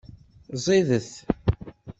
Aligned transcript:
Ẓidet. 0.63 1.11